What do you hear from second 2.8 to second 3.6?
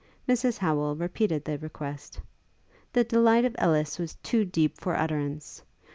The delight of